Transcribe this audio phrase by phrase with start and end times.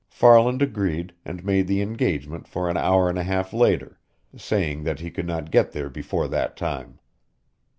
[0.09, 3.99] Farland agreed, and made the engagement for an hour and a half later,
[4.35, 6.97] saying that he could not get there before that time.